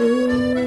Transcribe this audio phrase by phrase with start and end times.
[0.00, 0.61] Ooh.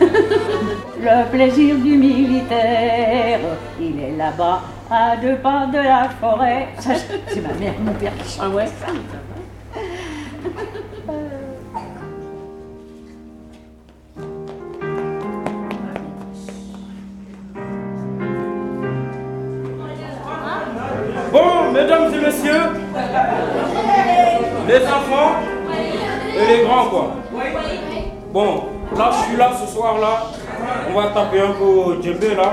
[1.00, 3.40] le plaisir du militaire.
[3.80, 6.68] Il est là-bas, à deux pas de la forêt.
[6.78, 6.92] Ça,
[7.28, 8.44] c'est ma mère, mon père qui chante.
[8.44, 8.66] Ah ouais
[21.32, 22.52] Bon, mesdames et messieurs,
[24.68, 25.36] les enfants
[26.36, 27.14] et les grands, quoi.
[28.32, 28.64] Bon,
[28.96, 30.22] là, je suis là ce soir, là.
[30.90, 32.52] On va taper un peu djembé, là.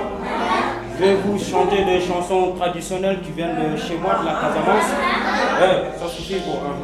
[0.98, 4.92] Je vais vous chanter des chansons traditionnelles qui viennent de chez moi, de la Casamance.
[5.62, 6.80] Eh, ça suffit pour un.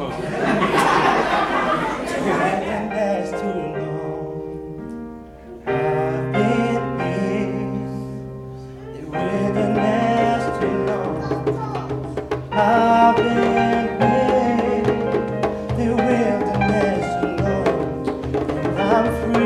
[18.98, 19.45] I've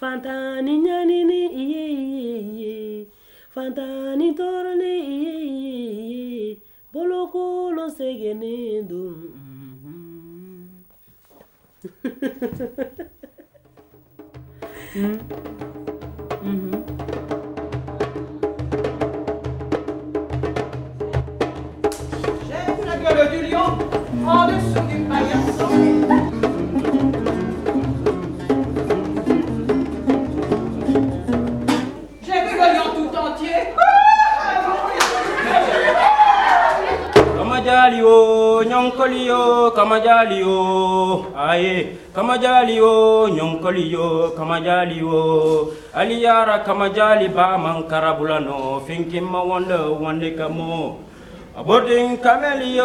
[0.00, 3.06] Fantani nyanini iye iye iye.
[3.54, 5.76] Fantani toroli iye iye
[6.10, 6.58] iye.
[6.92, 9.02] Bolokolo segeni ndo
[14.96, 15.73] Mm.
[37.84, 47.28] Kamajali o, nyonkoli o, kamajali o, aye, kamajali o, nyonkoli o, kamajali o, aliyara kamajali
[47.28, 50.96] ba man karabulano, finkima wanda wande kamo,
[51.58, 52.80] abodin kameli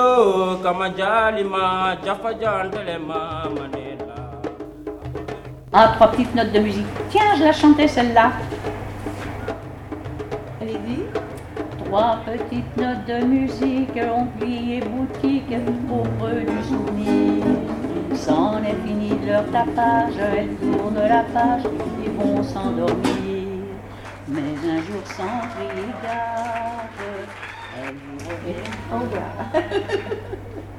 [0.63, 4.15] kamajali ma, jafajantele ma, manela.
[5.71, 6.85] Ah, trois petites notes de musique.
[7.09, 8.33] Tiens, je la chantais celle-là.
[11.89, 15.51] Trois petites notes de musique ont plié boutique
[15.91, 17.43] au creux du souvenir.
[18.13, 21.63] C'en est fini de leur tapage, elles tournent la page
[22.05, 23.65] et vont s'endormir.
[24.27, 26.85] Mais un jour sans crier gare,
[27.83, 29.33] elles vous revoir.